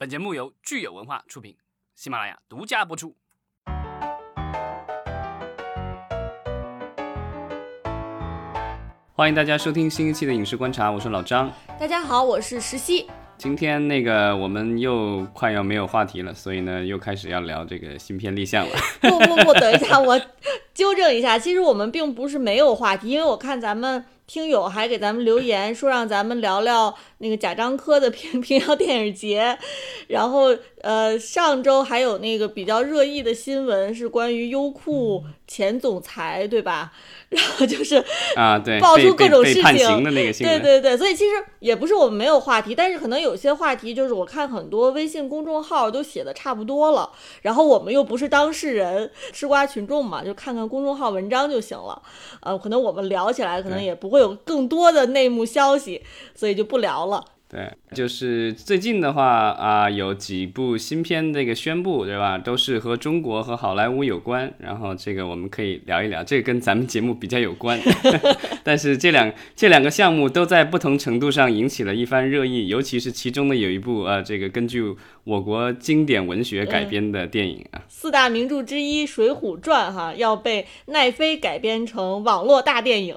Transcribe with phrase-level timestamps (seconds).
[0.00, 1.54] 本节目由聚友文化出品，
[1.94, 3.14] 喜马拉雅独家播出。
[9.12, 11.52] 欢迎大家收听新一期的影视观察，我是老张。
[11.78, 13.10] 大家好，我是石溪。
[13.36, 18.74] 今天那个我们又快要没有话题了，所以呢又开始要聊这个新片立项了。
[19.02, 20.18] 不不不，等一下，我
[20.74, 24.04] 纠正一下，其实我们并不是没有话题，因为我看咱们。
[24.30, 29.58] 听友还给咱们留言说让咱们聊聊那个贾樟柯的平平遥电影节，
[30.06, 36.92] 然后呃上周还有那个比较热议的新闻是关于优酷前总裁对吧？
[37.30, 37.96] 然后就是
[38.36, 47.10] 啊对，爆出各种事情的那个新闻，对对对，所以其实也不是我们没有话题，但是可能有些话题就是我看很多微信公众号都写的差不多了，
[47.42, 52.00] 然后我们又不是当事人，吃瓜群众嘛，就看看公众号文章就行了，
[52.40, 54.20] 呃，可能我们聊起来可能也不会。
[54.20, 57.24] 有更多的内幕消息，所以就不聊了。
[57.50, 62.38] 对，就是最近的话啊，有几部新片这个宣布，对吧？
[62.38, 64.54] 都是和中国和好莱坞有关。
[64.58, 67.76] 然后这个我们可以聊一聊，这个跟咱们节目比较有关。
[68.62, 83.16] 但是这两这两个项目都在不同程度上引起了一番热议，尤其是其中的有一部啊，这个根据我国经典文学改编的电影啊，四大名著之一《水浒传》哈，要被奈飞改编成网络大电影。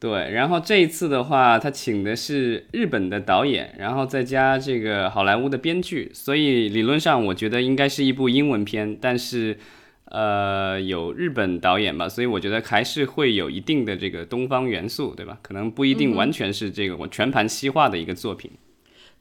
[0.00, 9.58] 对，然后这一次的话，他请的是日本的导演，然后再加这个好莱坞的编剧，所以理论上我觉得应该是一部英文片，但是，
[10.04, 15.36] 呃，有日本导演吧，所以我觉得还是会有一定的这个东方元素，对吧？
[15.42, 18.52] 可能不一定完全是这个我全盘西化的一个作品。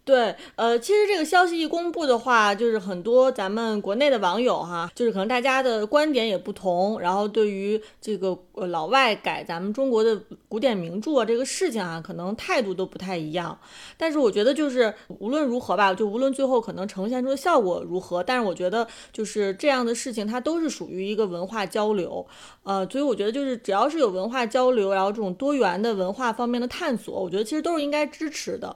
[0.07, 13.59] 对，呃，其实这个消息一公布的话，就是很多咱们国内的网友哈，就是可能大家的观点也不同，然后对于这个呃老外改咱们中国的古典名著啊这个事情啊，可能态度都不太一样。
[13.97, 22.25] 但是我觉得就是无论如何吧，就无论最后可能呈现出的效果如何，但是我觉得就是这样的事情，它都是属于一个文化交流，
[22.63, 28.73] 呃，所以我觉得就是只要是有文化交流，然后这种多元的文化方面的探索，我觉得其实都是应该支持的。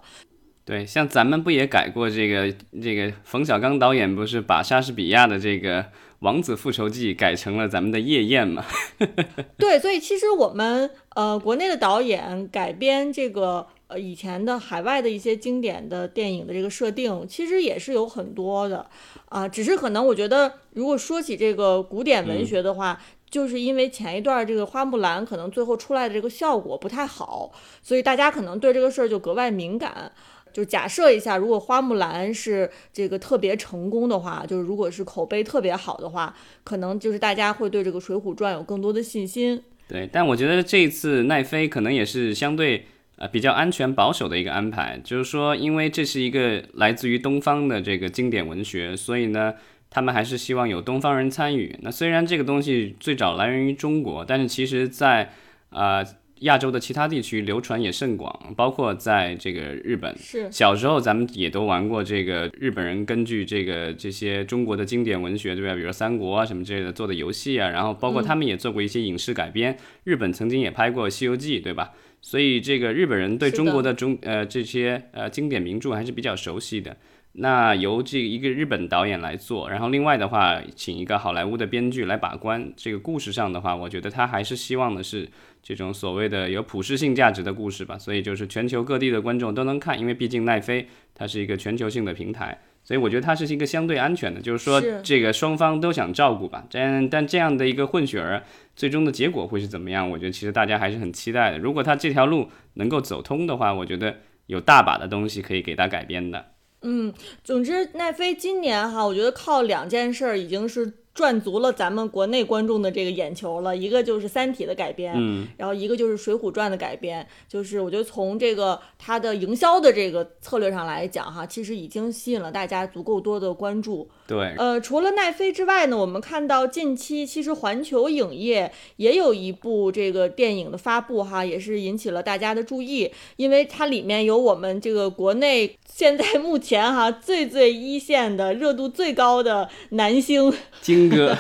[0.72, 2.50] 对，像咱们不也改过这个
[2.82, 5.84] 这个冯小刚导演不是把莎士比亚的这个
[6.20, 8.64] 《王子复仇记》改成了咱们的《夜宴》吗？
[9.60, 18.90] 对，所以其实我们呃国内的导演改编这个呃以前的海外的一些经典的电影的这个设定，其实也是有很多的
[19.28, 19.46] 啊。
[19.46, 22.98] 只是可能我觉得，如果说起这个古典文学的话，
[23.30, 30.14] 就是因为前一段这个花木兰可能最后出来的这个效果不太好，所以大家可能对这个事儿就格外敏感。
[30.53, 39.62] 就假设一下，如果花木兰是这个特别成功的话，就是如果是口碑特别好的话，可能就是大家会对这个《水浒传》有更多的信心。
[39.88, 42.85] 对，但我觉得这一次奈飞可能也是相对
[43.17, 49.53] 呃比较安全保守的一个安排，就是说，因为这是一个来自于东方的这个经典文学，所以呢，
[49.89, 51.78] 他们还是希望有东方人参与。
[51.81, 55.31] 那虽然这个东西最早来源于中国，但是其实在
[55.69, 56.03] 啊。
[56.41, 60.16] 亚洲的其他地区流传也甚广，包括在这个日本。
[60.18, 65.75] 是小时候咱们也都玩过这个日本人根据这个这些中国的经典文学，对吧？
[65.75, 69.78] 比如三国啊什么之类的做的游戏啊，然后包括他们也做过一些影视改编。
[70.03, 71.91] 日本曾经也拍过《西游记》，对吧？
[72.22, 76.96] 所以这个日本人对中国的中呃这些呃经典名著还是比较熟悉的。
[77.34, 82.74] 那由这一个日本导演来做，然后另外的话，请一个好莱坞的编剧来把关。
[82.75, 85.30] 这个故事上的话，我觉得他还是希望的是
[85.64, 87.97] 这种所谓的有普适性价值的故事吧。
[87.97, 96.66] 所以就是全球各地的观众都能看，因为毕竟奈飞它是一个全球性的平台，所以我觉得它是一个相对安全的，就是说这个双方都想照顾吧。
[96.69, 98.44] 但但这样的一个混血儿，
[98.75, 100.09] 最终的结果会是怎么样？
[100.09, 101.58] 我觉得其实大家还是很期待的。
[101.59, 104.18] 如果他这条路能够走通的话，我觉得
[104.48, 106.48] 有大把的东西可以给他改编的。
[106.81, 110.94] 嗯，总之奈飞今年哈，我觉得靠两件事儿已经是。
[111.14, 124.09] 赚足了咱们国内观众的这个眼球了，一个就是《三体》的改编，嗯，然后一个就是《水浒传》的改编，就是我觉得从这个它的营销的这个策略上来讲，哈，其实已经吸引了大家足够多的关注。
[124.31, 140.54] 对，呃，除了奈飞之外呢，我们看到近期其实环球影业也有一部这个电影的发布，哈，也是引起了大家的注意，因为它里面有我们这个国内现在目前哈最最一线的热度最高的男星。
[140.80, 141.38] 金哥，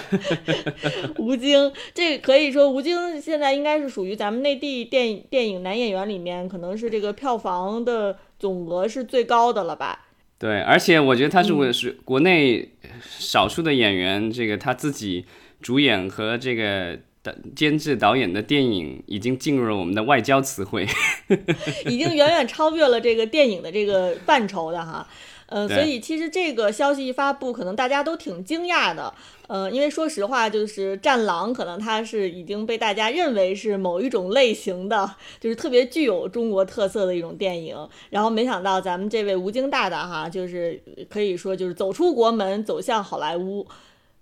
[1.17, 10.07] 吴京，这可以说吴京现在应该是属于咱们内地电影电影男演员里面，可能是这个票房的总额是最高的了吧？
[10.41, 12.67] 对，而且我觉得他是我是国内
[13.05, 15.23] 少数的演员，这个他自己
[15.61, 20.87] 主演和这个的监制导演的电影，已经进入了我们的外交词汇，
[21.85, 25.07] 已经远远超越了这个电影的这个范畴的哈。
[25.51, 29.13] 呃，所以其实这个消息一发布，可能大家都挺惊讶的。
[29.47, 35.11] 呃，因为说实话，就是《战狼》可能它是已经被大家认为是某一种类型的，
[35.41, 37.75] 就是特别具有中国特色的一种电影。
[38.11, 43.67] 然后没想到咱们这位吴京大大哈，就是可以说就是走出国门，走向好莱坞。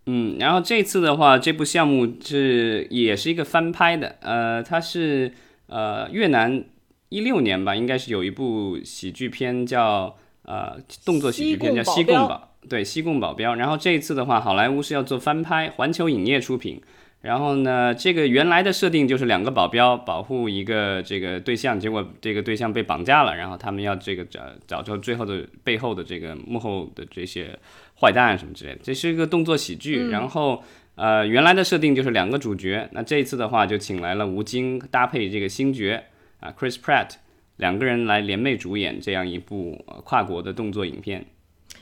[0.08, 5.32] 嗯，然后这次的话，这部项目是也是一个翻拍的，呃，它是
[5.68, 6.66] 呃越南
[7.10, 10.16] 一六年吧，应该是有一部喜剧片叫
[10.50, 10.76] 呃
[11.06, 13.54] 动作喜剧片叫《西贡保》，对，《西贡保镖》。
[13.56, 16.82] 然后这一次的话，好莱坞是要做翻拍，环球影业出品。
[17.22, 27.50] 然后呢，这个原来的设定就是两个保镖保护一个这个对象，结果这个对象被绑架了，然后他们要这个找找出最后的背后的这个幕后的这些
[28.00, 28.80] 坏蛋什么之类的。
[28.82, 30.10] 这是一个动作喜剧。
[30.10, 30.64] 然后
[30.96, 36.06] 呃，原来的设定就是两个主角，那这一次的话就请来了吴京搭配这个星爵
[36.40, 37.10] 啊，Chris Pratt
[37.60, 41.26] 两个人来联袂主演这样一部跨国的动作影片。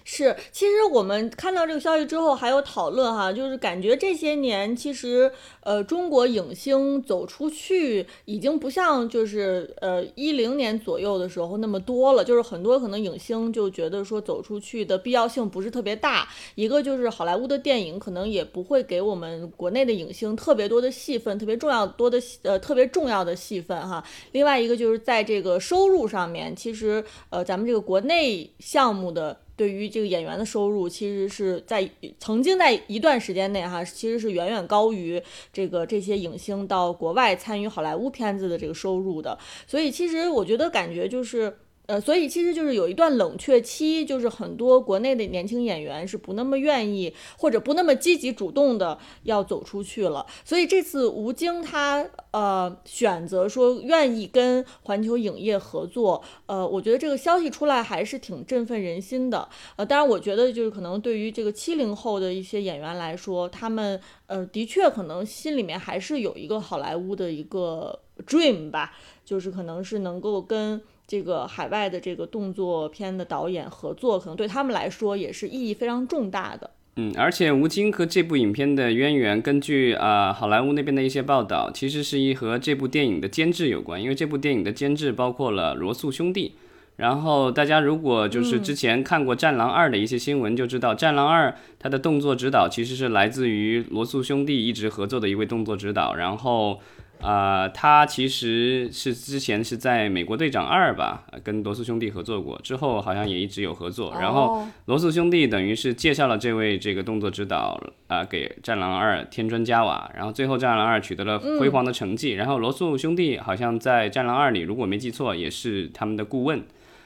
[0.09, 16.25] 是，其实我们看到这个消息之后还有讨论哈，就是感觉这些年其实呃中国影星走出去已经不像就是呃一零年左右的时候那么多了，就是很多可能影星就觉得说走出去的必要性不是特别大，
[16.55, 24.01] 一个就是好莱坞的电影可能也不会给我们国内的影星特别多的戏份，特别重要多的呃特别重要的戏份哈，
[24.31, 29.37] 另外一个就是在这个收入上面，其实呃咱们这个国内项目的。
[29.57, 35.21] 对于这个演员的收入，其实是在曾经在一段时间内哈，其实是远远高于
[35.51, 39.37] 这个这些影星到国外参与好莱坞片子的这个收入的。
[39.67, 41.57] 所以其实我觉得感觉就是。
[41.87, 50.25] 呃，所以其实就是有一段冷却期，就是很多国内的年轻演员是不那么愿意或者不那么积极主动的要走出去了。
[50.43, 59.47] 所以这次吴京他呃选择说愿意跟环球影业合作，呃，我觉得这个消息出来还是挺振奋人心的。
[59.77, 67.97] 呃，当然我觉得就是可能对于这个七零后的一些演员来说，他们呃的确可能心里面还是有一个好莱坞的一个
[68.27, 68.91] dream 吧，
[69.23, 70.81] 就是可能是能够跟。
[71.07, 76.69] 这个海外的这个动作片的导演合作，可能对他们来说也是意义非常重大的。
[76.97, 84.01] 嗯，而且吴京和这部影片的渊源，根据啊好莱坞那边的一些报道，其实是一和这部电影的监制有关。
[84.01, 86.55] 因为这部电影的监制包括了罗素兄弟。
[86.97, 96.15] 然后大家如果就是之前看过《战狼二》的一些新闻，就知道《战狼二》它的动作指导其实是来自于罗素兄弟一直合作的一位动作指导。
[96.15, 96.81] 然后。
[97.21, 104.13] 啊，他其实是之前是在美国队长二吧，跟罗素兄弟合作过，之后好像也一直有合作。
[104.19, 112.33] 然后罗素兄弟等于是介绍了这位这个动作指导啊，给战狼二添砖加瓦，然后最后战狼二取得了辉煌的成绩。
[112.33, 116.63] 然后罗素兄弟好像在战狼二里，如果没记错，也是他们的顾问，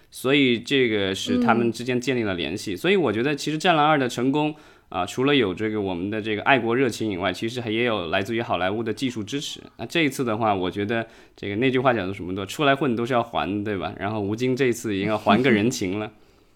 [0.10, 2.76] 所以这个是他们之间建立了联系。
[2.76, 4.56] 所以我觉得其实战狼二的成功。
[4.92, 9.62] 啊，除了有这个我们的这个爱国热情以外，其实还也有来自于好莱坞的技术支持。
[9.78, 11.08] 那这一次的话，我觉得
[11.38, 13.94] 这个那句话讲的什么的，出来混都是要还，对吧？
[13.98, 16.12] 然后吴京这一次已经要还个人情了。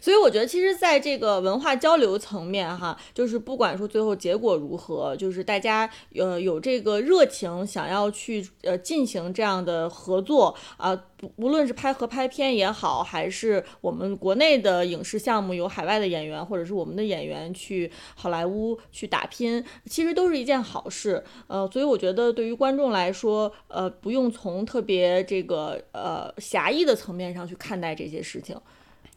[0.06, 21.24] 所以我觉得，其实，在这个文化交流层面，哈，就是不管说最后结果如何，就是大家呃有这个热情，想要去呃进行这样的合作啊，不无论是拍合拍片也好，还是我们国内的影视项目有海外的演员，或者是我们的演员去好莱坞去打拼，其实都是一件好事。
[21.48, 28.56] 呃，所以我觉得对于观众来说，呃，不用从特别这个呃狭义的层面上去看待这些事情。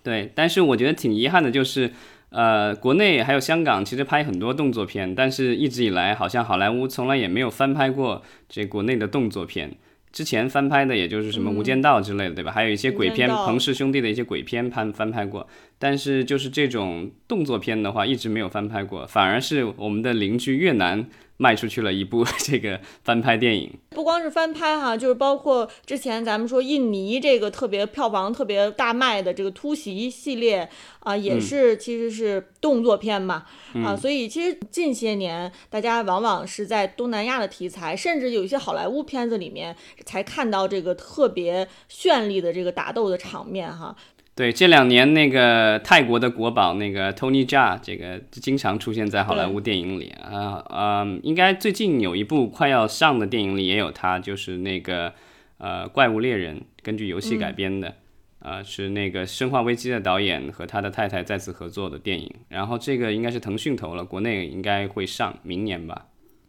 [0.09, 1.93] 对，但是我觉得挺遗憾的，就是，
[2.31, 9.71] 呃，国内还有香港其实拍很多动作片，但是一直以来好像好莱坞从来也没有翻拍过这国内的动作片。
[10.11, 12.50] 之前翻拍的也就是什么《无间道》之类的，对吧？
[12.50, 15.47] 还有一些鬼片，彭氏兄弟的一些鬼片翻翻拍过，
[15.79, 21.09] 但是就是这种动作片的话，一直没有翻拍过，反而是我们的邻居越南。
[21.41, 30.69] 卖出去了一部 这个翻拍电影，不光是翻拍哈，就是包括之前咱们说印尼这个特别票房特别大卖的这个突袭系列
[30.99, 33.45] 啊，也是其实是动作片嘛
[33.85, 43.95] 啊，所以其实近些年大家往往是在东南亚的题材，甚至有一些好莱坞片子里面才看到这个特别绚丽的这个打斗的场面哈。
[44.38, 55.12] 对，这两年那个泰国的国宝那个 Tony Jaa，这个经常出现在好莱坞电影里啊，嗯，应该最近有一部快要上的电影里也有他，就是那个
[55.57, 57.97] 呃怪物猎人，根据游戏改编的，
[58.38, 66.07] 呃，是那个生化危机的导演和他的太太再次合作的电影，然后这个应该是腾讯投了，国内应该会上明年吧。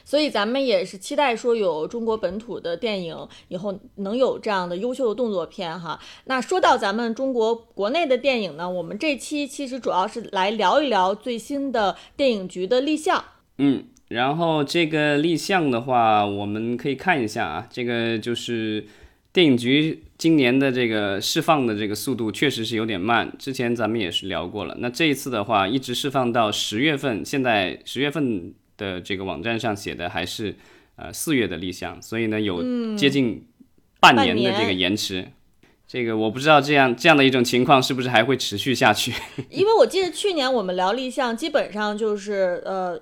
[0.09, 3.15] 所以咱们也是期待说有中国本土的电影
[3.49, 5.99] 以后能有这样的优秀的动作片哈。
[6.25, 13.23] 那说到咱们中国国内的电影呢，我们这期其实主要是来聊一聊最新的电影局的立项。
[13.59, 18.87] 嗯，然后这个立项的话，我们可以看一下啊，这个就是
[19.31, 23.31] 电影局今年的这个释放的这个速度确实是有点慢。
[23.37, 30.55] 之前咱们也是聊过了，那这一次的话，一直释放到十月份，现在十月份的这个网站上写的还是
[30.95, 33.45] 呃四月的立项，所以呢有接近
[33.99, 35.27] 半年的这个延迟。
[35.87, 39.13] 这个我不知道这样这样的一种情况是不是还会持续下去？
[39.51, 42.99] 因为我记得去年我们聊立项，基本上就是呃。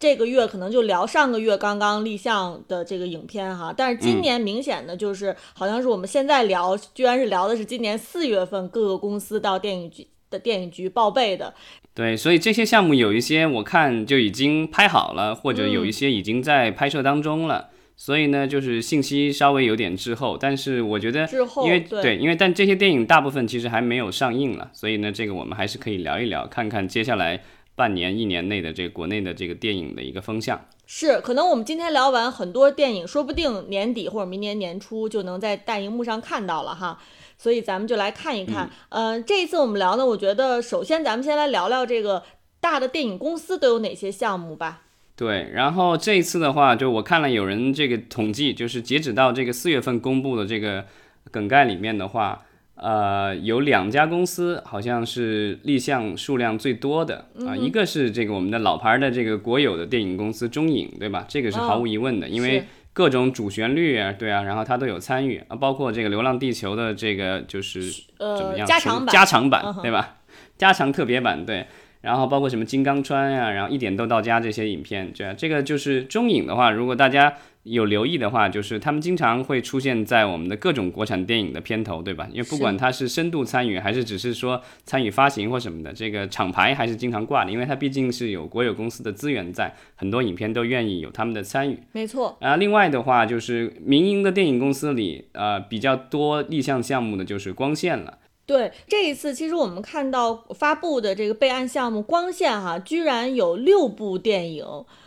[0.00, 11.54] 这个月可能就聊上个月刚刚立项的这个影片哈，但是今年明显的就是好像是我们现在聊，居然是聊的是今年四月份各个公司到电影局的电影局报备的。
[11.94, 21.28] 对，所以这些项目有一些我看就已经拍好了，或者有一些已经在拍摄当中了，所以呢就是信息稍微有点滞后，但是我觉得
[21.64, 27.42] 因为对，因为但这些电影大部分其实还没有上映了，所以呢这个我们还是可以聊一聊，看看接下来。
[27.74, 36.98] 半年、一年内的这个国内的这个电影的一个风向是，可能我们今天聊完很多电影，说不定年底或者明年年初就能在大荧幕上看到了哈。
[37.42, 38.70] 所以咱们就来看一看。
[38.90, 42.22] 嗯，这一次我们聊呢，我觉得首先咱们先来聊聊这个
[42.60, 44.82] 大的电影公司都有哪些项目吧。
[45.16, 50.84] 对，然后这一次的话，就我看了有人这个统计，就是截止到这个四月份公布的这个
[51.32, 52.42] 梗概里面的话。
[52.74, 61.24] 呃，有两家公司好像是立项数量最多的啊，一个是这个我们的老牌的这个国有的电影公司中影，对吧？
[61.28, 67.82] 这个是毫无疑问的，因为各种主旋律啊，对啊，然后他都有参与啊，包括这个《流浪地球》的这个就是
[68.18, 70.16] 怎么样加长版，加长版对吧？
[70.58, 71.66] 加长特别版对。
[72.02, 77.32] 然后包括什么金刚川呀，然后一点都到家这些影片，对啊这个就是中影的话，如果大家
[77.64, 82.28] 有留意的话，就是他们经常会出现在我们的各种国产电影的片头，对吧？
[82.32, 91.78] 因为不管他是深度参与，还是只是说参与发行或什么的，这个厂牌还是经常挂的，因为它毕竟是有国有公司的资源在，很多影片都愿意有他们的参与。
[91.92, 92.36] 没错。
[92.40, 98.18] 啊，另外的话就是民营的电影公司里，呃，比较多立项项目的就是光线了。
[98.44, 104.64] 对这一次，其实我们看到发布的这个备案项目光线哈，居然有六部电影。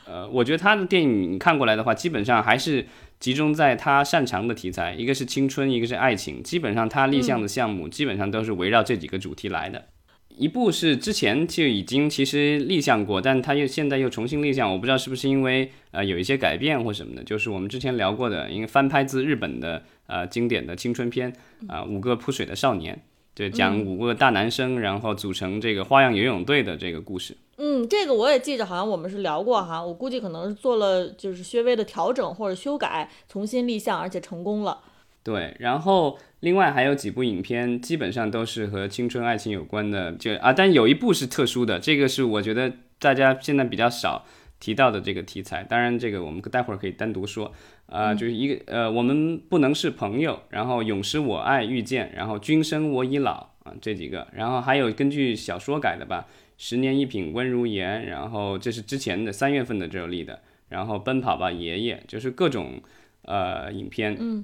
[0.08, 2.86] 呃，我觉得他的电影看过来的话，基本上还是
[3.20, 6.42] 集中在他擅长的题材，一个是青春，一个是爱情。
[6.42, 9.84] 基本上他立项的项目基本上都是围绕这几个主题来的。
[10.30, 17.24] 一部是之前就已经其实立项过，但他又现在又重新立项，我不知道是不是因为呃有一些改变或什么的。
[17.24, 21.34] 就是我们之前聊过的，因为翻拍自日本的呃经典的青春片
[21.68, 22.96] 啊，《五个扑水的少年》。
[23.36, 27.36] 对，讲五个大男生，然后组成这个花样游泳队的这个故事。
[27.58, 29.84] 嗯，这个我也记着，好像我们是聊过哈。
[29.84, 34.80] 我估计可能是做了就是稍微的调整或者修改，重新立项，而且成功了。
[35.22, 44.25] 对，然后另外还有几部影片，基本上都是和青春爱情有关的，就啊，但有一部是特殊的，这个是我觉得大家现在比较少
[44.60, 45.63] 提到的这个题材。
[45.63, 47.51] 当然，这个我们待会儿可以单独说。
[47.88, 56.25] 啊，就是一个呃，我们不能是朋友，然后永失我爱遇见，然后君生我已老啊，这几个，然后还有根据小说改的吧，
[56.58, 62.82] 十年一品温如言，然后这是之前的三月份的这立的，然后奔跑吧爷爷，就是各种
[63.22, 64.44] 呃影片，嗯，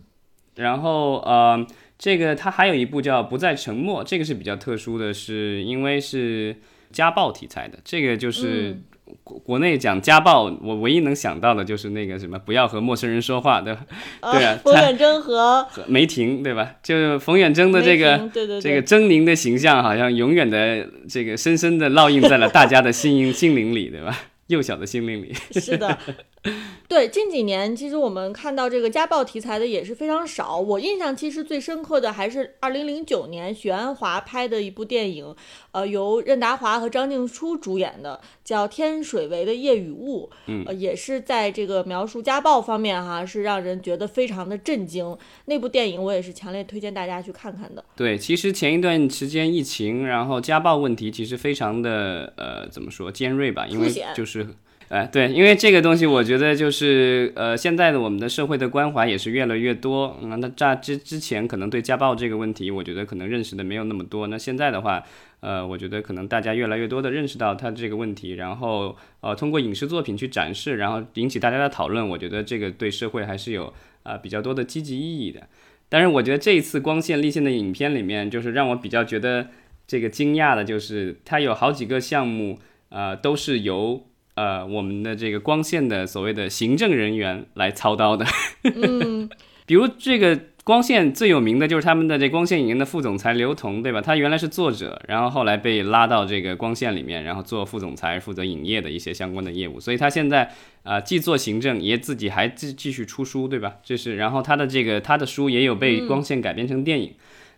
[0.56, 1.66] 然后呃，
[1.98, 6.58] 这个它还有一部叫不再沉默，这个是比较特殊的，是因为是
[6.92, 8.80] 家暴题材的，这个就是。
[9.24, 13.86] 国国内讲家暴，我唯一能想到的就是那个什么，不要和陌生人说话，对吧？
[14.32, 16.76] 对啊， 冯远征和梅婷，对吧？
[16.84, 24.18] 就是冯远征的这个对对这个狰狞的形象，好像永远的这个深深的烙印在了大家的心心灵里，对吧？
[24.48, 25.34] 幼小的心灵里。
[25.60, 25.98] 是的。
[26.90, 30.58] 对，近几年其实我们看到这个家暴题材的也是非常少。
[30.58, 35.36] 我印象其实最深刻的还是二零零九年许鞍华拍的一部电影，
[35.72, 40.30] 呃，由任达华和张静初主演的，叫《天水围的夜与雾》。
[40.48, 45.16] 嗯，也是在这个描述家暴方面哈，是让人觉得非常的震惊。
[45.46, 47.86] 那部电影我也是强烈推荐大家去看看的。
[47.96, 53.68] 对，其实前一段时间疫情，然后家暴问题其实非常的呃，怎么说尖锐吧？
[53.68, 54.48] 因为就是。
[54.92, 60.20] 哎，对，因为这个东西，我觉得就是呃，现在的我们的社会的关怀也是越来越多。
[60.24, 64.28] 那那在之之前，可能对家暴这个问题，我觉得可能认识的没有那么多。
[64.28, 65.02] 那现在的话，
[65.40, 75.48] 呃，我觉得可能大家越来越多的认识到它这个问题，然后呃，通过影视作品去展示，然后引起大家的讨论，我觉得这个对社会还是有啊比较多的积极意义的。
[75.88, 79.48] 但是我觉得这一次光线立线的影片里面，就是让我比较觉得
[79.88, 84.06] 这个惊讶的，就是它有好几个项目，呃，都是由。
[84.42, 88.26] 呃我们的这个光线的所谓的行政人员来操刀的。
[88.64, 89.30] 嗯，
[89.68, 94.02] 比如这个光线最有名的就是他们的这光线影业的副总裁刘同，对吧？
[94.02, 99.80] 他原来是作者，然后后来被拉到这个光线里面，然后做副总裁，负责影业的一些相关的业务。
[99.80, 100.52] 所以他现在
[100.84, 103.76] 啊，既做行政，也自己还继继续出书，对吧？
[103.84, 107.14] 这是，然后他的这个他的书也有被光线改编成电影。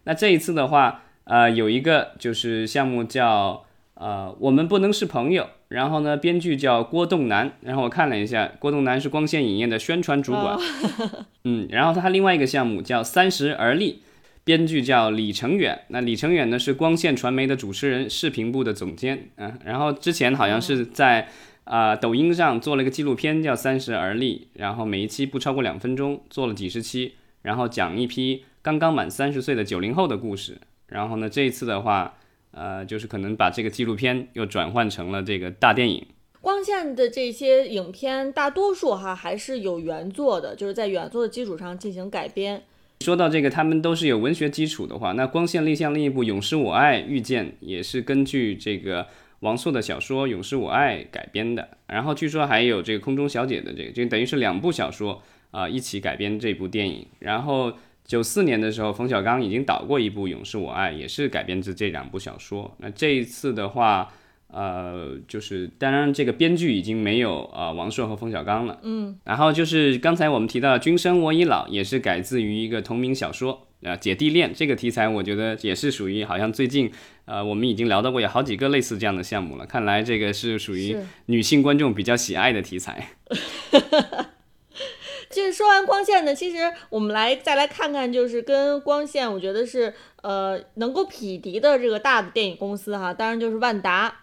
[0.05, 3.65] 那这一次的话，呃，有一个就是项目叫
[4.03, 5.47] 呃，我们不能是朋友。
[5.69, 7.53] 然后呢，编剧叫郭栋南。
[7.61, 10.57] 然后我看了一下，郭栋南是光线影业的宣传主管。
[11.45, 13.93] 嗯，然后他另外一个项目叫《三十而立》，
[14.43, 15.83] 编剧叫李成远。
[15.87, 19.29] 那李成远呢是光线传媒的主持人，视频部的总监。
[19.37, 21.29] 嗯，然后之前好像是在
[21.63, 30.57] 啊抖音上做了一个纪录片叫《三十而立》，然后每一期不超过两分钟，做了几十期，然后讲一批刚刚满三十岁的九零后的故事。
[30.87, 32.15] 然后呢，这一次的话。
[32.53, 36.05] 呃，就是可能把这个纪录片又转换成了这个大电影。
[36.39, 42.61] 光线的这些影片，大多数哈还是有原作的，就是在原作的基础上进行改编。
[43.01, 49.07] 说到这个，他们都是有文学基础的话，那光线立项另一部《永失我爱遇见》也是根据这个
[49.39, 51.67] 王朔的小说《永失我爱》改编的。
[51.87, 57.07] 然后据说还有这个空中小姐的这个，就等于是两部小说啊一起改编这部电影。
[57.19, 57.73] 然后。
[58.05, 62.75] 九四年的时候，冯小刚已经导过一部《勇士我爱》，也是改编自这两部小说。
[62.79, 64.11] 那这一次的话，
[64.47, 68.79] 呃，就是当然这个编剧已经没有呃王朔和冯小刚了。
[68.83, 69.17] 嗯。
[69.23, 76.91] 然后就是刚才我们提到《君生我已老》，也是改自于一个同名小说啊，姐弟恋这个题材，我觉得也是属于好像最近
[77.25, 79.65] 呃我们已经聊到过有好几个类似这样的项目了。
[79.65, 83.07] 看来这个是属于女性观众比较喜爱的题材。
[85.33, 94.19] 就是说完光线呢，其实我们来再来看看，就是跟光线，我觉得是呃能够匹敌的这个大的电影公司哈，当然就是万达。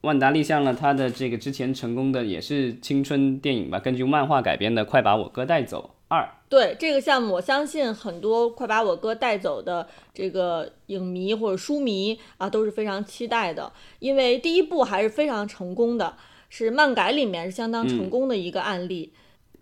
[0.00, 6.22] 万达立项了他的这个之前成功的也是青春电影吧，根据漫画改编的《快把我哥带走二》。
[6.48, 16.16] 对这个项目，我相信很多快把我哥带走的这个影迷或者书迷啊都是非常期待的，因为第一部还是非常成功的，
[16.48, 19.12] 是漫改里面是相当成功的一个案例。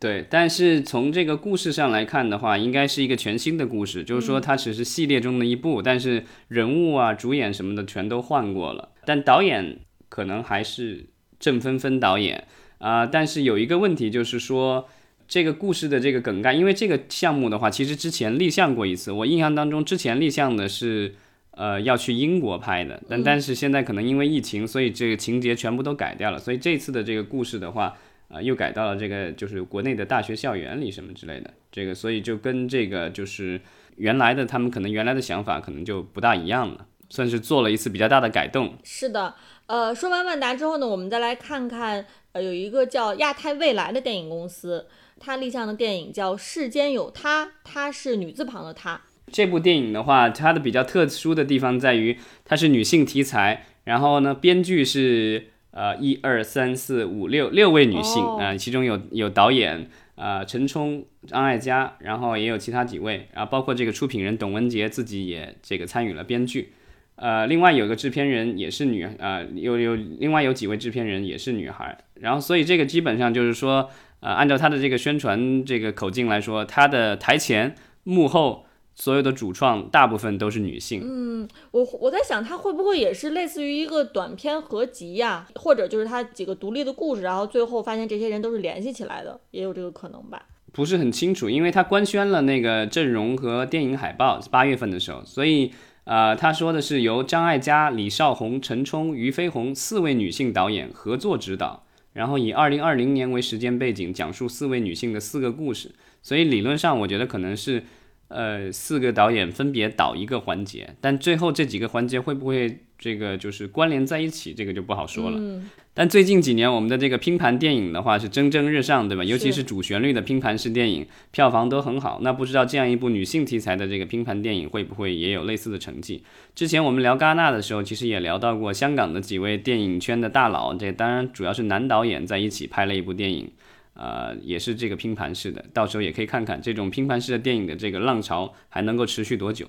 [0.01, 11.07] 对，但是从这个故事上来看的话，应该是一个全新的故事，就是说它只是系列中的一部，但是人物啊、主演什么的全都换过了，但导演可能还是
[11.41, 12.45] 郑芬芬导演
[12.79, 13.05] 啊。
[13.05, 14.89] 但是有一个问题就是说，
[15.27, 21.17] 这个故事的这个梗概，因为这个项目的话，其实之前立项过一次，我印象当中之前立项的是
[21.51, 27.97] 呃要去英国拍的，但但是现在可能因为疫情，所以这个情节全部都改掉了，所以这次的这个故事的话。
[28.29, 33.59] 啊，又改到了这个，就是国内的大学校园里什么之类的，这个，所以就跟这个就是
[33.97, 38.77] 原来的他们可能原来的想法可能就不大一样了，算是做了一次比较大的改动。
[38.85, 44.87] 是的，呃，说完万达之后呢，我们再来看看，呃，有一个叫亚太未来的电影公司，
[45.19, 49.01] 它立项的电影叫《世间有她》，她是女字旁的她。
[49.33, 55.53] 这部电影的话，它的比较特殊的地方在于它是女性题材，然后呢，编剧是。
[55.79, 66.73] 呃，一二三四五六六位女性啊，其中有有导演啊陈冲、张艾嘉，然后也有其他几位，然后包括这个出品人董文杰自己也这个参与了编剧，
[67.15, 73.89] 呃，另外有个制片人也是女，呃，有有另外有几位制片人也是女孩，然后所以这个基本上就是说，
[74.19, 78.65] 呃，按照他的这个宣传这个口径来说，他的台前幕后。
[79.01, 81.01] 所有的主创大部分都是女性。
[81.05, 85.47] 嗯，我我在想，它会不会也是类似于一个短片合集呀？
[85.55, 90.47] 或者就是它几个独立的故事，然后最后发现这些人都是联系起来的，也有这个可能吧？
[90.73, 95.71] 不是很清楚，因为他官宣了那个阵容和电影海报，八月份的时候，所以
[96.03, 101.85] 呃，他说的是由张艾嘉、李少红、陈冲、俞飞鸿四位女性导演合作执导，
[102.15, 105.93] 然后以二零二零年为时间背景，讲述四位女性的四个故事。
[106.21, 107.85] 所以理论上，我觉得可能是。
[108.29, 115.63] 呃，四个导演分别导一个环节，但最后这几个环节会不会这个就是关联在一起，这个就不好说了。
[115.95, 119.25] 但最近几年我们的这个拼盘电影的话是蒸蒸日上，对吧？
[119.25, 122.21] 尤其是主旋律的拼盘式电影，票房都很好。
[122.23, 126.23] 那不知道这样一部女性题材的这个拼盘电影会不会也有类似的成绩？
[126.55, 133.51] 之前我们聊戛纳的时候，其实也聊到过香港的几位电影圈的大佬，这当然主要是男导演在一起拍了一部电影。
[133.99, 139.67] 呃，也是这个拼盘式的，到时候也可以看看这种拼盘式的电影的这个浪潮还能够持续多久。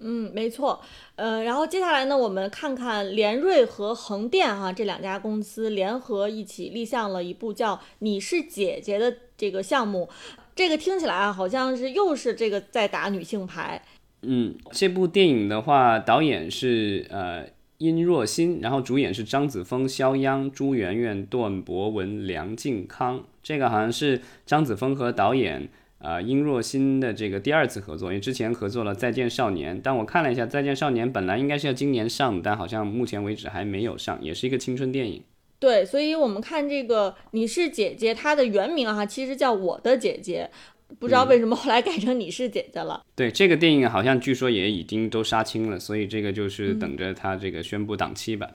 [0.00, 0.80] 嗯，没错。
[1.16, 10.08] 呃，然后接下来呢，我们看看联瑞和横店哈这两家公司联合一起立项了一部叫《你是姐姐》的这个项目。
[10.54, 13.82] 这个听起来啊，好像是又是这个在打女性牌。
[14.22, 17.46] 嗯，这部电影的话，导演是呃
[17.78, 23.24] 殷若欣，然后主演是张子枫、肖央、朱媛媛、段博文、梁靖康。
[23.48, 25.66] 这个好像是张子枫和导演
[26.00, 35.22] 啊殷若欣的这个第二次合作，因为之前合作了《再见少年》，但我看了一下，《再见少年》本来应该是要今年上，但好像目前为止还没有上，也是一个青春电影。
[35.58, 40.50] 对，所以我们看这个《你是姐姐》，它的原名啊，其实叫《我的姐姐》。
[40.98, 43.02] 不知道为什么后来改成你是姐姐了。
[43.16, 48.46] 对这个电影好像据说也已经都杀青了，所以这个就是等着它这个宣布档期吧。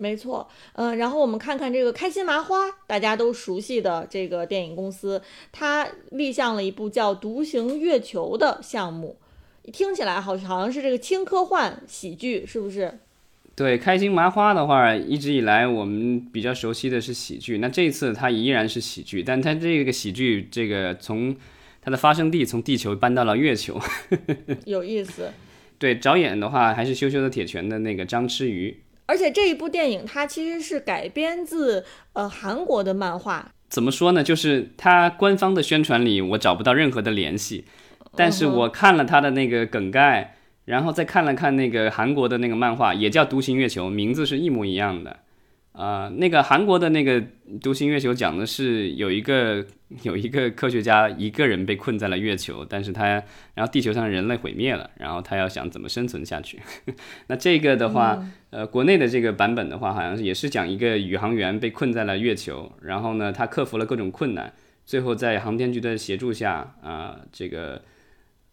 [0.00, 5.20] 没错，嗯，然后我们看看这个开心麻花，大家都熟悉的这个电影公司，
[5.52, 9.18] 它立项了一部叫《独行月球》的项目，
[9.70, 12.98] 听起来好像好像是这个轻科幻喜剧，是不是？
[13.54, 21.36] 对，开心麻花的话，一直以来我们比较熟悉的是喜剧，那这一次它依然是喜剧，但它这个喜剧这个从
[21.82, 23.78] 它的发生地从地球搬到了月球，
[24.64, 25.30] 有意思。
[25.78, 28.80] 对，导演的话还是羞羞的铁拳的那个张弛宇。
[29.10, 33.50] 而且这一部电影它其实是改编自呃韩国的漫画。
[33.68, 34.22] 怎么说呢？
[34.22, 37.64] 就是它官方的宣传里我找不到任何的联系，
[38.14, 45.16] 但是我看了它的那个梗概，然后再看了看那个韩国的那个漫画，也叫《独行月球》，名字是一模一样的。
[45.72, 47.22] 啊，那个韩国的那个
[47.62, 49.64] 《独行月球》讲的是有一个
[50.02, 53.06] 有一个科学家一个人被困在了月球，但是他
[53.54, 56.60] 然后地球上人类毁灭了，然后他要想怎么生存下去。
[57.28, 64.52] 那这个的话，呃，国内的这个版本的话，好像也是讲一个宇航员被困在了月球，然后呢，他克服了各种困难，
[64.84, 67.80] 最后在航天局的协助下啊，这个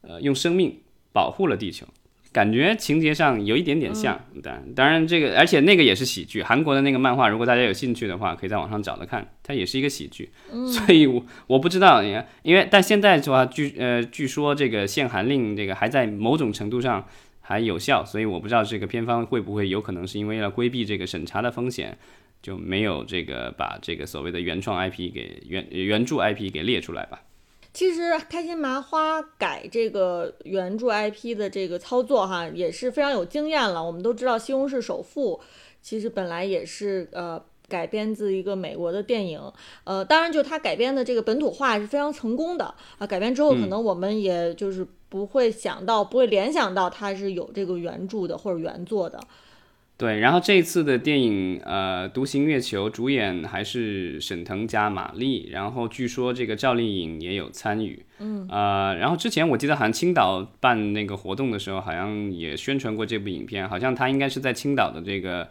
[0.02, 0.80] 呃用生命
[1.12, 1.88] 保护了地球。
[2.32, 6.44] 感觉情节上有一点点像，但当然这个，而且那个也是喜剧。
[6.44, 10.30] 韩国的那个漫画，如果大家有兴趣的话，可以在网上找着看，它也是一个喜剧。
[10.68, 12.04] 所以，我我不知道，
[12.44, 17.08] 因为但现在的话，据呃据说这个限韩令这个还在某种程度上
[17.42, 21.98] 还有效，所以我不知道这个片方会不会有可能是因为要规避这个审查的风险，
[22.42, 27.22] 就没有这个把这个所谓的原创 IP 给原原著 IP 给列出来吧。
[27.78, 33.84] 其实开心麻花改这个原著 IP 的这个操作哈，也是非常有经验了。
[33.84, 35.36] 我们都知道《西红柿首富》
[35.80, 39.40] 其实本来也是呃改编自一个美国的电影，
[39.84, 43.06] 呃，当然就它改编的这个本土化是非常成功的啊。
[43.06, 49.20] 改编之后，可能我们也就是不会想到，不会联想到它是有这个原著的或者原作的。
[49.98, 65.50] 对，然后这一次的电影，呃，《独行月球》主演还是沈腾加马丽，然后据说这个赵丽颖也有参与，嗯，呃，然后之前我记得好像青岛办那个活动的时候，好像也宣传过这部影片，好像他应该是在青岛的这个，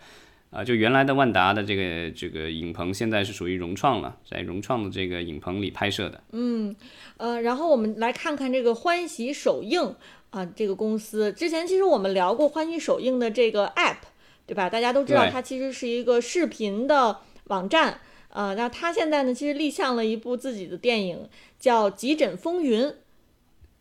[0.50, 6.76] 呃，就原来的万达的这个这个影棚，现在是属于融创了，在融创的这个影棚里拍摄的，嗯，
[7.16, 9.96] 呃，然后我们来看看这个欢喜首映
[10.30, 11.32] 啊，这个公司。
[11.32, 13.96] 之前其实我们聊过欢喜首映的这个 app。
[14.46, 14.70] 对吧？
[14.70, 21.28] 大家都知道，它其实是一个视频的网站，呃，那它现在呢，其实立项了一部自己的电影，
[21.58, 22.82] 叫《急诊风云》。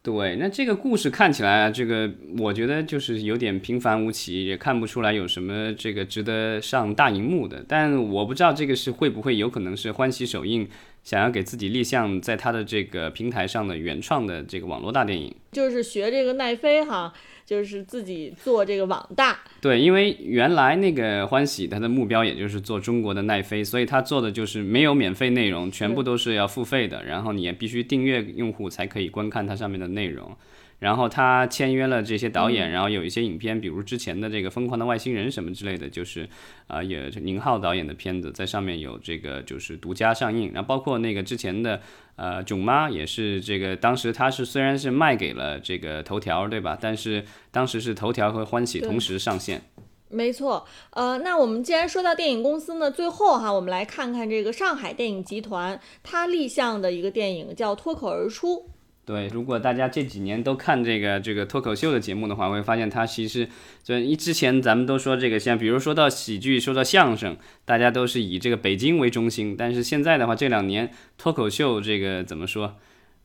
[0.01, 7.65] 对，那这个故事看起来，这个我觉得就是有点平凡无奇，也看不出来有什么这个值得上大荧幕的。
[7.67, 10.67] 但我不知道这个是会不会有可能是欢喜首映
[11.05, 17.13] 想要给自己立项，在它的这个平台上的原创的这个网络大电影，就是学这个奈飞哈。
[17.45, 30.35] 就是自己做这个网大，对，因为原来那个欢喜他的目标也就是做中国的奈飞，所以他做的就是没有免费内容，全部都是要付费的，然后你也必须订阅用户才可以观看它上面的内容。
[30.79, 36.27] 然后他签约了这些导演，然后有一些影片，比如之前的这个《疯狂的外星人》什么之类的，就是
[36.67, 40.51] 啊，也宁浩导演的片子在上面有这个就是独家上映。
[40.53, 41.81] 然后包括那个之前的
[42.17, 46.77] 呃囧妈也是这个，当时他是虽然是卖给了这个头条，对吧？
[46.79, 49.61] 但是当时是头条和欢喜同时上线。
[50.09, 58.57] 没错，呃，那我们既然说到电影公司呢，最后哈，我们来看看这个上海电影集团它立项的一个电影叫《脱口而出》。
[59.05, 63.47] 对，如果大家这几年都看这个这个脱口秀的节目的话，会发现它其实
[63.83, 69.55] 就一之前咱们都说这个像，比如说到喜剧，说到相声，大家都是以这个北京为中心。
[69.55, 70.89] 但是现在的话，这两年
[71.19, 72.77] 脱口秀这个怎么说，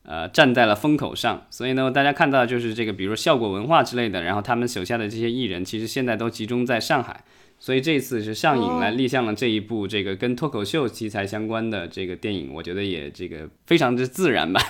[0.02, 1.46] 呃，站在了风口上。
[1.48, 7.24] 所以呢，大家看到就是这个，比如效果文化之类的，然后他们手下的这些艺人，其实现在都集中在上海。
[7.58, 14.60] 所以这次是上影来立项了这一部这个跟脱口秀题材相关的这个电影，我觉得也这个非常之自然吧。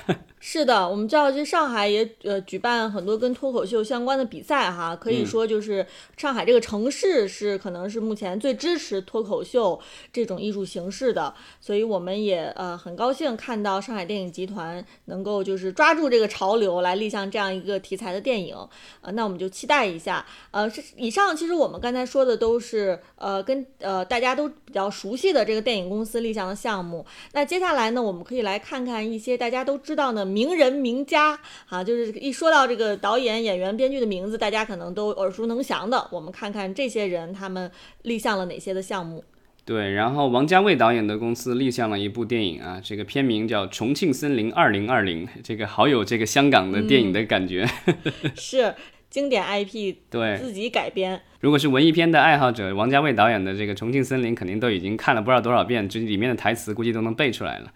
[0.43, 9.79] 是的，我们知道，这上海也呃举办很多跟脱口秀相关的比赛哈，可以说就是上海这个城市是可能是目前最支持脱口秀
[10.11, 18.57] 这种艺术形式的，所以我们也呃很高兴看到上海电影集团能够就是抓住这个潮流来立项这样一个题材的电影，
[19.03, 20.25] 呃，那我们就期待一下。
[20.53, 30.30] 呃，是以上其实我们刚才说的都是呃跟呃大家都比较熟悉的这个电影公司立项的项目，那接下来呢，我们可以来看看一些大家都知道的。
[30.31, 31.39] 名人名家
[31.69, 36.09] 啊，就是一说到这个导演、演员、编剧的名字，大家可能都耳熟能详的。
[36.11, 37.71] 我们看看这些人他们
[38.03, 39.25] 立项了哪些的项目。
[39.65, 47.69] 对，然后王家卫导演的公司立项了一部电影啊，这个片名叫《重庆森林二零二零》，这个好有这个香港的电影的感觉。
[48.35, 48.75] 是
[49.11, 51.21] 经典 IP，对，自己改编。
[51.41, 57.73] 如果是文艺片的爱好者，王家卫导演的这个《重庆森林》肯定都已经看了不知道多少遍，这里面的台词估计都能背出来了。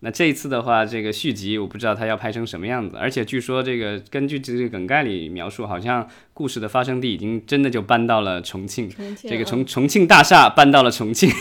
[0.00, 8.88] 那这一次的话，这个续集我不知道它要拍成什么样子，而且据说这个根据这个梗概里描述，好像故事的发生地已经真的就搬到了重庆，
[9.22, 11.28] 这个从重庆大厦搬到了重庆。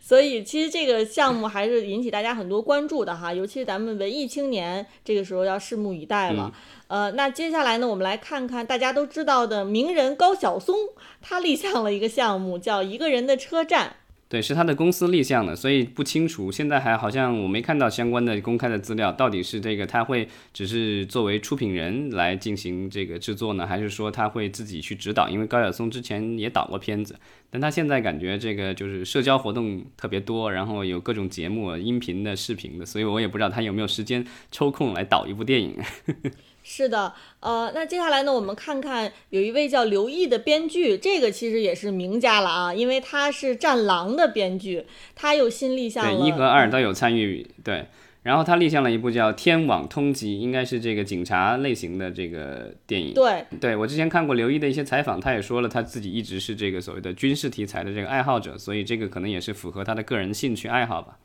[0.00, 6.52] 所以其实这个项目还是引起大家很多关注的哈，尤其是咱们文艺青年这个时候要拭目以待了。
[6.88, 10.74] 呃，那接下来呢，我们来看看大家都知道的名人高晓松，
[11.20, 13.86] 他立项了一个项目叫《一个人的车站》。
[14.30, 16.52] 对，是他的公司立项的，所以不清楚。
[16.52, 25.28] 现在还好像我没看到相关的公开的资料，到底是这个他会只是作为出品人来进行这个制作呢，还是说他会自己去指导？
[25.28, 27.18] 因为高晓松之前也导过片子，
[27.50, 35.76] 但他现在感觉这个就是社交活动特别多，然后有各种节目、音频的、视频的，所以我也不知道他有没有时间抽空来导一部电影。
[36.62, 47.86] 是的，呃，那接下来呢，我们看看有一位叫刘毅的编剧，这个其实也是名家了啊，因为他是《战狼》的编剧，他又新立项了，对，一和二都有参与，对，
[48.22, 61.18] 然后他立项了一部叫《天网通缉》，应该是这个警察类型的这个电影，对，对我之前看过刘毅的一些采访，他也说了他自己一直是这个所谓的军事题材的这个爱好者，所以这个可能也是符合他的个人兴趣爱好吧。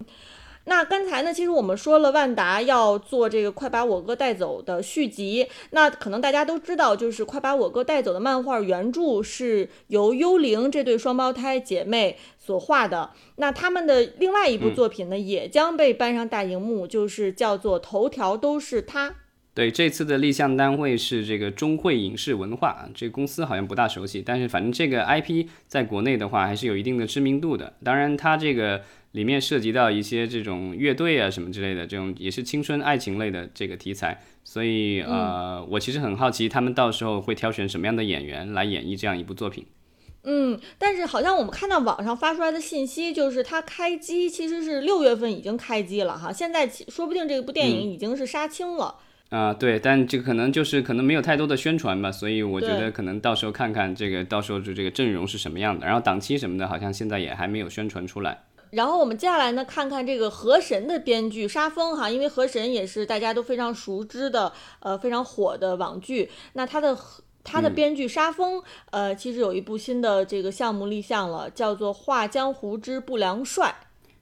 [0.68, 13.12] 那刚才呢，其实我们说了万达要做这个《快把我哥带走》的续集，那可能大家都知道，就是《快把我哥带走》的漫画原著是由幽灵这对双胞胎姐妹所画的。
[13.36, 19.10] 那他们的另外一部作品呢，也将被搬上大荧幕，就是叫做《头条都是他》。
[19.56, 27.74] 对，这次的立项单位是这个中汇影视文化，这个公司好像不大熟悉，但是反正这个 IP 在国内的话还是有一定的知名度的。
[27.84, 28.84] 当然，它这个。
[29.16, 39.66] 里面涉及到一些这种乐队啊什么之类的，这种也是青春爱情类的这个题材，所以呃，我其实很好奇他们到时候会挑选什么样的演员来演绎这样一部作品。
[40.26, 48.96] 嗯，但是好像我们看到网上发出来的信息，就是它开机其实是六月份已经开机了哈，现在说不定这部电影已经是杀青了。
[49.36, 58.44] 啊，对，但这个可能就是可能没有太多的宣传吧，所以我觉得可能到时候看看这个到时候就这个阵容是什么样的，然后档期什么的，好像现在也还没有宣传出来。
[58.70, 66.30] 然后我们接下来呢，看看这个《河神》的编剧沙峰哈，因为《河神》也是大家都非常熟知的，呃，非常火的网剧。
[66.54, 66.98] 那他的
[67.44, 73.76] 他的编剧沙峰，呃，其实有一部新的这个项目立项了，叫做《画江湖之不良帅》。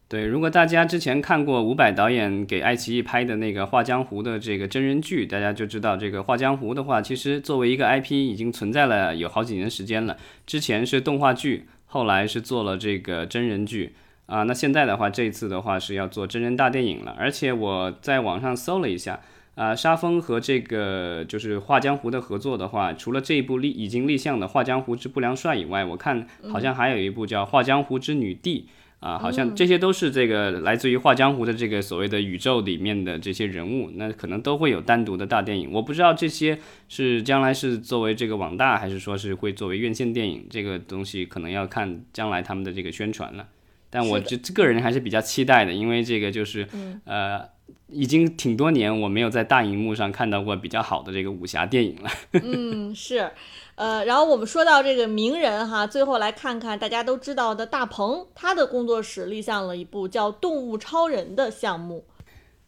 [0.07, 10.15] 对，如果大家之前看过伍佰导演给爱奇艺拍的那个《画江湖》的这个真人剧，大家就知道这个《画江湖》的话，其实作为一个 IP 已经存在了有好几年时间了。
[10.45, 13.93] 之前是动画剧，后来是做了这个真人剧。
[14.25, 19.19] 啊，那现在的话，这次的话是要做真人大电影了，而且我在网上搜了一下，
[19.55, 28.67] 啊，沙峰和这个就是画江湖的合作的话，除了这一部立已经立项的《画江湖之不良帅》以外，我看好像还有一部叫《画江湖之女帝》，
[29.03, 43.45] 啊，好像这些都是这个来自于画江湖的这个所谓的宇宙里面的这些人物，那可能都会有单独的大电影，我不知道这些是将来是作为这个网大，还是说是会作为院线电影，这个东西可能要看将来他们的这个宣传了。
[43.89, 46.67] 但我这个人还是比较期待的，因为这个就是，
[47.03, 47.41] 呃，
[47.89, 52.09] 已经挺多年我没有在大荧幕上看到过比较好的这个武侠电影了。
[52.41, 53.29] 嗯，是，
[53.75, 62.05] 呃，然后我们说到这个名人哈，最后来看看大家都知道的大鹏，他的工作室立项了一部叫《动物超人》的项目。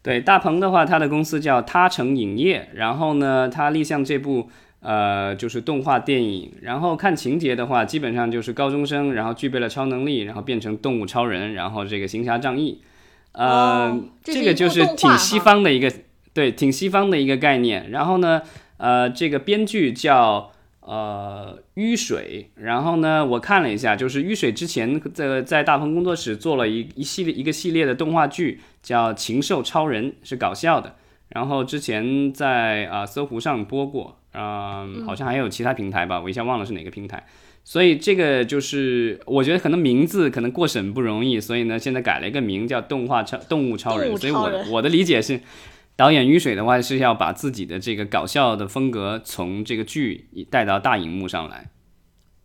[0.02, 4.48] 对，大鹏的话，他的公司叫他城影业，然后呢，他立项这部。
[4.80, 12.80] 呃，就是动画电影，然后看情节的话，基本上就是高中生，然后具备了超能力，然后变成动物超人，然后这个行侠仗义。
[13.32, 15.92] 呃，这个就是挺西方的一个，
[16.32, 17.90] 对，挺西方的一个概念。
[17.90, 18.42] 然后呢，
[18.76, 20.52] 呃，这个编剧叫
[20.86, 30.94] 呃淤水，然后呢，我看了一下，就是淤水之前在在大鹏工作室做了一一系列一个系列的动画剧，叫《禽兽超人》，是搞笑的。
[31.30, 37.26] 然后之前在啊搜狐上播过，啊、好像还有其他平台吧，我一下忘了是哪个平台。
[37.64, 44.16] 所以这个就是我觉得可能名字可能过审不容易，所以呢现在改了一个名叫动画超动物超人。
[44.16, 45.40] 所以我我的理解是，
[45.96, 51.70] 导演雨水的话是要把自己的这个搞笑的风格从这个剧带到大荧幕上来。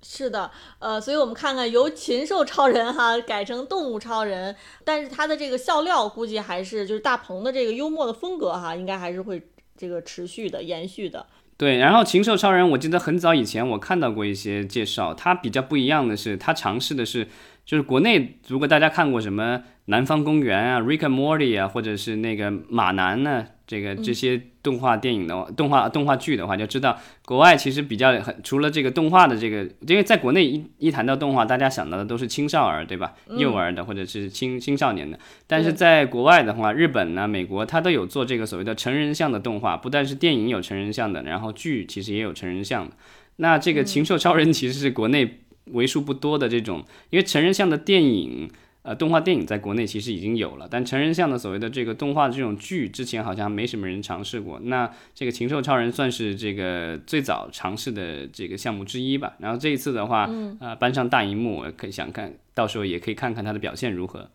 [0.03, 11.27] 是的，呃，所以我们看看由禽兽超人哈改成动物超人，但是他的这个笑料估计还是就是大鹏的这个幽默的风格哈，应该还是会这个持续的延续的。
[11.55, 17.27] 对，然后禽兽超人，我记得很早以前我看到过一些介绍，它比较不一样的是，它尝试的是，
[17.65, 33.13] 就是国内如果大家看过什么《南方公园》啊、《Rick and Morty》啊，或者是那个马南呢，这个这些动画电影的话、动画动画剧的话，就知道国外其实比较很除了这个动画的这个，因为在国内一一谈到动画，大家想到的都是青少儿，对吧？
[33.37, 42.95] 幼儿的或者是青青少年的，但是在国外的话，日本呢、美国，它都有做这个所谓的成人向的动画，不但是电影有成人向的，然后剧其实也有成人向的。
[43.37, 48.49] 那这个《禽兽超人》其实是国内为数不多的这种，因为成人向的电影。
[48.83, 54.59] 呃，动画电影在国内其实已经有了，但成人向的所谓的这个动画这种剧，之前好像没什么人尝试过。
[54.63, 59.35] 那这个《禽兽超人》算是这个最早尝试的这个项目之一吧。
[59.37, 60.27] 然后这一次的话，
[60.59, 64.27] 呃，搬上大荧幕，我可以想看到时候也可以看看它的表现如何。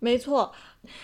[0.00, 0.52] 没错，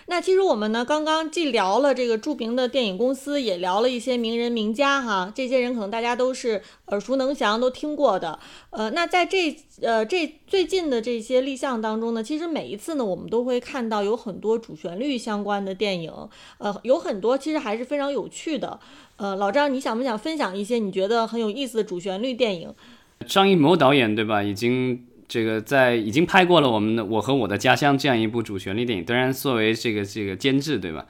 [0.07, 8.39] 那其实我们呢，刚刚既聊了这个著名的电影公司，也聊了一些名人名家哈，这些人可能大家都是耳熟能详，都听过的。
[8.71, 16.13] 呃，那在这呃这最近的这些立项当中呢，其实每一次呢，我们都会看到有很多主旋律相关的电影，
[16.59, 18.79] 呃，有很多其实还是非常有趣的。
[19.17, 22.75] 呃，老张，你想不想分享一些你觉得很有意思的主旋律电影？
[23.27, 24.43] 张艺谋导演对吧？
[24.43, 31.07] 已经这个在已经拍过了我们的《我和我的家乡》这样一部主旋律电影，当然作为这个这个监制对吧？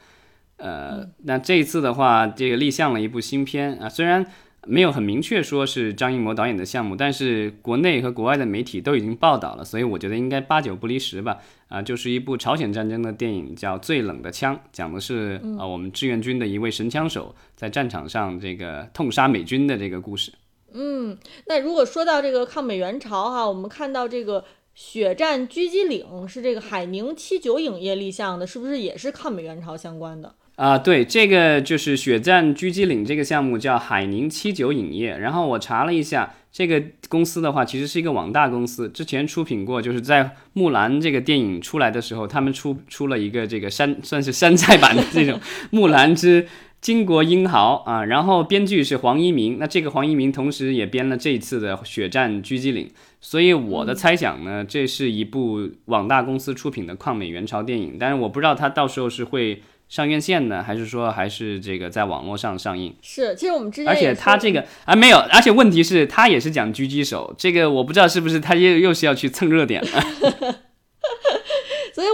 [0.58, 4.26] 呃，那这一次的话，这个立项了一部新片啊，虽然
[4.66, 11.38] 没有很明确说是张艺谋导演的项目，但是国内和国外的媒体都已经报道了，所以我觉得应该八九不离十吧。
[11.68, 20.30] 啊，就是一部朝鲜战争的电影，叫《最冷的枪》，讲的是啊我们志愿军的一位神枪手在战场上这个痛杀美军的这个故事。
[20.72, 24.40] 嗯，那如果说到这个抗美援朝哈，我们看到这个
[24.74, 30.34] 《血战狙击岭》是这个海宁七九影业立项的，是不是也是抗美援朝相关的？
[30.56, 35.16] 啊，对，这个就是《血战狙击岭》这个项目叫海宁七九影业。
[35.16, 45.38] 然后我查了一下，这个公司的话其实是一个网大公司，之前出品过，就是在《木兰》这个电影出来的时候，他们出出了一个这个山算是山寨版的这种
[45.70, 46.46] 《木兰之
[46.82, 48.04] 巾帼英豪》啊。
[48.04, 52.86] 然后编剧是黄一鸣，那这个黄一鸣同时也编了这一次的《血战狙击岭》，
[53.20, 59.62] 所以我的猜想呢，这是一部网大公司出品的抗美援朝电影，但是我不知道它到时候是会。
[59.90, 62.94] 上院线呢，还是说还是这个在网络上上映？
[63.02, 69.88] 是，其实我们之前而且他这个啊没有，而且问题是，他也是讲狙击手，这个我不知道是不是他又又是要去蹭热点了。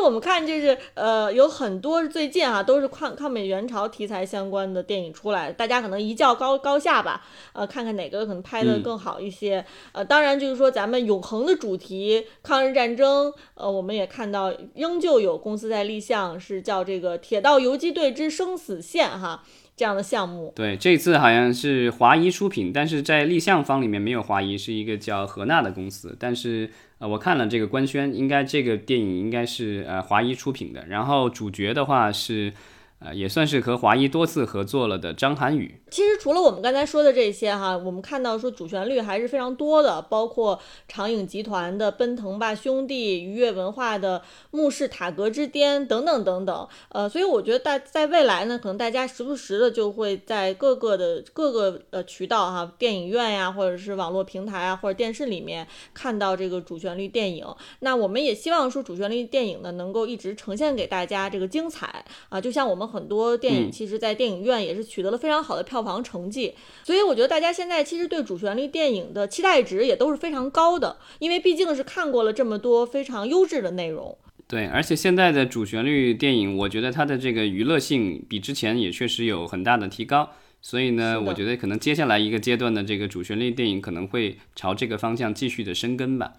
[0.02, 9.64] 我们看就是呃有很多最近啊都是抗抗美援朝题材相关的电影出来，大家可能一较高高下吧，呃看看哪个可能拍的嗯更好一些。
[9.92, 19.42] 呃，当然就是说咱们永恒的主题抗日战争，呃我们也看到仍旧有公司在立项，是叫这个《铁道游击队之生死线》哈
[19.76, 20.52] 这样的项目。
[20.56, 26.16] 对，这次好像是华谊出品，但是在立项方里面没有华谊，是一个叫何娜的公司。
[26.18, 30.86] 但是呃，我看了这个官宣，应该这个电影应该是呃华谊出品的。
[30.88, 32.52] 然后主角的话是
[32.98, 35.80] 呃也算是和华谊多次合作了的张涵予。
[35.90, 46.68] 其实除了我们刚才说的这些哈，我们看到说主旋律还是非常多的，包括长影集团的《奔腾吧兄弟》、愉悦文化的《穆氏塔格之巅》等等等等。
[46.88, 57.46] 呃，所以我觉得大在未来呢，可能大家时不时的就会在各个的各个呃渠道哈，电影院呀，或者是网络平台啊，或者电视里面看到这个主旋律电影。
[57.80, 74.16] 那我们也希望说主旋律电影呢，能够一直呈现给大家这个精彩啊，就像我们很多电影嗯其实，在电影院也是取得了非常好的票房成绩，所以我觉得大家现在其实对主旋律电影的期待值也都是非常高的，因为毕竟是看过了这么多非常优质的内容。
[74.49, 80.31] 对，而且现在的主旋律电影，我觉得它的这个娱乐性比之前也确实有很大的提高。
[80.62, 86.33] 所以呢，我觉得可能接下来一个阶段的这个主旋律电影可能会朝这个方向继续的生根吧。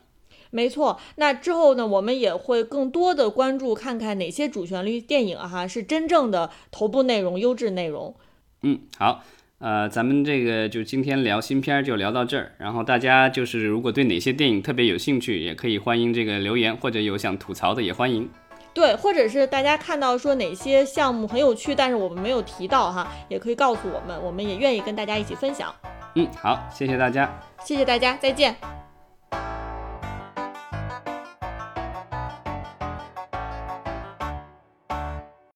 [0.51, 8.15] 没错，那之后呢，我们也会更多的关注看看哪些主旋律电影哈是真正的头部内容、优质内容。
[8.63, 9.23] 嗯，好，
[9.59, 18.29] 呃，咱们这个就今天聊新片儿就聊到这儿，然后大家就是如果对哪些电影特别有兴趣，也可以欢迎这个留言，或者有想吐槽的也欢迎。
[18.73, 25.73] 对，或者是大家看到说哪些项目很有趣，但是我们没有提到哈，也可以告诉我们，我们也愿意跟大家一起分享。
[26.13, 28.55] 嗯，好，谢谢大家，谢谢大家，再见。